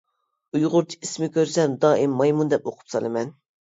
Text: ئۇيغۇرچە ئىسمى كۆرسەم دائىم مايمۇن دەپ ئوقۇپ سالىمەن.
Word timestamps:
ئۇيغۇرچە 0.59 0.99
ئىسمى 1.09 1.31
كۆرسەم 1.37 1.79
دائىم 1.87 2.19
مايمۇن 2.25 2.55
دەپ 2.57 2.71
ئوقۇپ 2.75 2.95
سالىمەن. 2.99 3.37